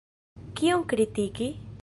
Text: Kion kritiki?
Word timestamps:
Kion 0.61 0.81
kritiki? 0.95 1.53